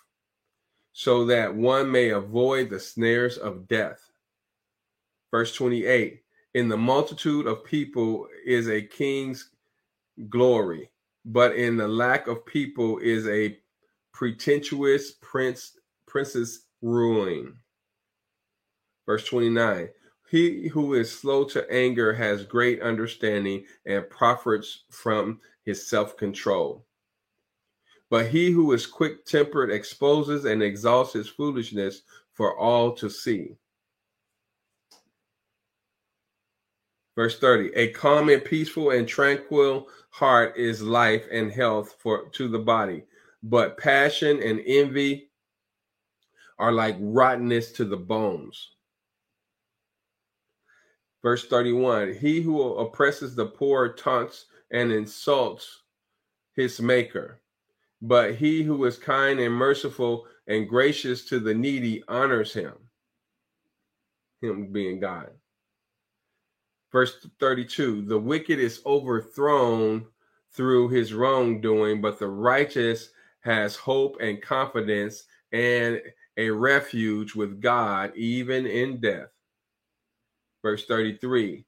so 0.93 1.25
that 1.27 1.55
one 1.55 1.91
may 1.91 2.11
avoid 2.11 2.69
the 2.69 2.81
snares 2.81 3.39
of 3.39 3.69
death. 3.69 4.11
Verse 5.31 5.55
28 5.55 6.23
In 6.55 6.69
the 6.69 6.77
multitude 6.77 7.47
of 7.47 7.65
people 7.65 8.29
is 8.45 8.69
a 8.69 8.83
king's 8.83 9.51
glory, 10.29 10.91
but 11.25 11.57
in 11.57 11.77
the 11.77 11.89
lack 11.89 12.27
of 12.27 12.47
people 12.47 12.99
is 12.99 13.27
a 13.29 13.59
pretentious 14.13 15.13
prince 15.21 15.77
princess 16.07 16.61
ruling. 16.83 17.55
Verse 19.07 19.25
29 19.25 19.89
he 20.29 20.69
who 20.69 20.95
is 20.95 21.17
slow 21.17 21.45
to 21.45 21.71
anger 21.73 22.13
has 22.13 22.45
great 22.45 22.83
understanding 22.83 23.65
and 23.87 24.09
profits 24.11 24.85
from 24.91 25.41
his 25.65 25.89
self 25.89 26.17
control. 26.17 26.85
But 28.11 28.27
he 28.27 28.51
who 28.51 28.73
is 28.73 28.87
quick 28.87 29.25
tempered 29.25 29.71
exposes 29.71 30.45
and 30.45 30.63
exalts 30.63 31.13
his 31.13 31.29
foolishness 31.29 32.03
for 32.33 32.57
all 32.59 32.93
to 32.97 33.09
see. 33.09 33.57
Verse 37.15 37.39
30 37.39 37.71
A 37.75 37.93
calm 37.93 38.29
and 38.29 38.45
peaceful 38.45 38.91
and 38.91 39.09
tranquil 39.09 39.89
heart 40.11 40.57
is 40.57 40.83
life 40.83 41.27
and 41.31 41.53
health 41.53 41.97
for 41.99 42.29
to 42.31 42.49
the 42.49 42.59
body, 42.59 43.05
but 43.43 43.79
passion 43.79 44.43
and 44.43 44.61
envy 44.67 45.31
are 46.59 46.73
like 46.73 46.97
rottenness 47.01 47.73
to 47.73 47.85
the 47.85 47.97
bones. 47.97 48.71
Verse 51.23 51.47
31 51.47 52.15
He 52.15 52.41
who 52.41 52.63
oppresses 52.75 53.35
the 53.35 53.47
poor 53.47 53.89
taunts 53.89 54.47
and 54.71 54.93
insults 54.93 55.83
his 56.55 56.81
maker, 56.81 57.41
but 58.01 58.35
he 58.37 58.63
who 58.63 58.85
is 58.85 58.99
kind 58.99 59.41
and 59.41 59.55
merciful 59.55 60.27
and 60.47 60.69
gracious 60.69 61.25
to 61.27 61.41
the 61.41 61.55
needy 61.55 62.03
honors 62.09 62.53
him. 62.53 62.75
Him 64.41 64.73
being 64.73 65.01
God. 65.01 65.31
Verse 66.93 67.27
32 67.41 68.03
The 68.03 68.19
wicked 68.19 68.59
is 68.59 68.81
overthrown 68.87 70.07
through 70.53 70.89
his 70.89 71.13
wrongdoing, 71.13 72.01
but 72.01 72.19
the 72.19 72.29
righteous 72.29 73.11
has 73.41 73.77
hope 73.77 74.17
and 74.21 74.41
confidence 74.41 75.25
and 75.53 76.01
a 76.37 76.51
refuge 76.51 77.35
with 77.35 77.61
God 77.61 78.13
even 78.17 78.67
in 78.67 79.01
death. 79.01 79.29
Verse 80.63 80.85
33 80.87 81.65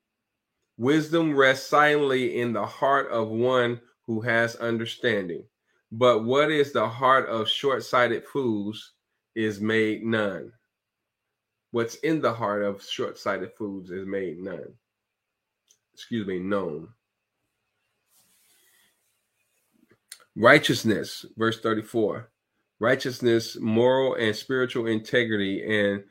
Wisdom 0.76 1.34
rests 1.34 1.68
silently 1.68 2.40
in 2.40 2.52
the 2.52 2.64
heart 2.64 3.10
of 3.10 3.28
one 3.28 3.80
who 4.06 4.20
has 4.20 4.56
understanding. 4.56 5.42
But 5.90 6.24
what 6.24 6.50
is 6.50 6.72
the 6.72 6.88
heart 6.88 7.28
of 7.28 7.48
short 7.48 7.82
sighted 7.82 8.24
fools 8.24 8.92
is 9.34 9.60
made 9.60 10.04
none. 10.04 10.52
What's 11.70 11.96
in 11.96 12.20
the 12.20 12.32
heart 12.32 12.62
of 12.62 12.82
short 12.82 13.18
sighted 13.18 13.52
fools 13.56 13.90
is 13.90 14.06
made 14.06 14.38
none. 14.38 14.74
Excuse 15.94 16.26
me, 16.26 16.38
known. 16.38 16.88
Righteousness, 20.36 21.26
verse 21.36 21.60
34. 21.60 22.30
Righteousness, 22.80 23.56
moral 23.60 24.14
and 24.14 24.34
spiritual 24.34 24.86
integrity, 24.86 25.64
and 25.64 26.04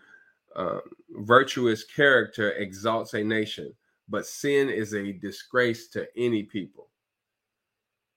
um, 0.56 0.82
virtuous 1.12 1.84
character 1.84 2.52
exalts 2.54 3.14
a 3.14 3.24
nation, 3.24 3.74
but 4.10 4.26
sin 4.26 4.70
is 4.70 4.94
a 4.94 5.14
disgrace 5.14 5.88
to 5.90 6.08
any 6.18 6.44
people. 6.44 6.90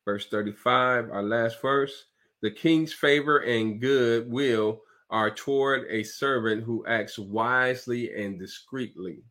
Verse 0.04 0.26
35, 0.26 1.10
our 1.10 1.22
last 1.22 1.60
verse. 1.60 2.06
The 2.42 2.50
king's 2.50 2.92
favor 2.92 3.38
and 3.40 3.80
good 3.80 4.30
will 4.30 4.80
are 5.10 5.30
toward 5.30 5.86
a 5.90 6.02
servant 6.02 6.64
who 6.64 6.84
acts 6.86 7.18
wisely 7.18 8.14
and 8.14 8.38
discreetly, 8.38 9.22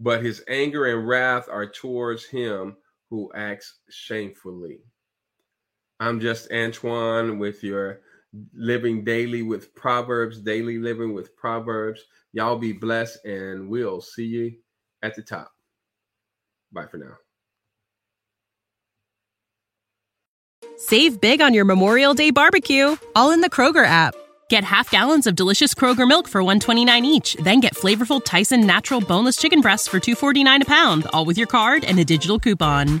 but 0.00 0.24
his 0.24 0.42
anger 0.48 0.86
and 0.86 1.06
wrath 1.06 1.48
are 1.48 1.66
towards 1.66 2.24
him 2.26 2.76
who 3.08 3.30
acts 3.34 3.78
shamefully. 3.90 4.80
I'm 6.02 6.18
just 6.18 6.50
Antoine 6.50 7.38
with 7.38 7.62
your 7.62 8.00
living 8.54 9.04
daily 9.04 9.42
with 9.44 9.72
Proverbs, 9.72 10.40
daily 10.40 10.78
living 10.78 11.14
with 11.14 11.36
Proverbs. 11.36 12.00
Y'all 12.32 12.58
be 12.58 12.72
blessed, 12.72 13.24
and 13.24 13.68
we'll 13.68 14.00
see 14.00 14.24
you 14.24 14.52
at 15.04 15.14
the 15.14 15.22
top. 15.22 15.52
Bye 16.72 16.86
for 16.86 16.96
now. 16.96 17.14
Save 20.76 21.20
big 21.20 21.40
on 21.40 21.54
your 21.54 21.64
Memorial 21.64 22.14
Day 22.14 22.32
barbecue, 22.32 22.96
all 23.14 23.30
in 23.30 23.40
the 23.40 23.50
Kroger 23.50 23.86
app. 23.86 24.16
Get 24.48 24.64
half 24.64 24.90
gallons 24.90 25.28
of 25.28 25.36
delicious 25.36 25.72
Kroger 25.72 26.08
milk 26.08 26.26
for 26.26 26.42
129 26.42 27.04
each, 27.04 27.34
then 27.34 27.60
get 27.60 27.76
flavorful 27.76 28.20
Tyson 28.24 28.66
natural 28.66 29.00
boneless 29.00 29.36
chicken 29.36 29.60
breasts 29.60 29.86
for 29.86 30.00
249 30.00 30.62
a 30.62 30.64
pound, 30.64 31.06
all 31.12 31.24
with 31.24 31.38
your 31.38 31.46
card 31.46 31.84
and 31.84 31.96
a 32.00 32.04
digital 32.04 32.40
coupon. 32.40 33.00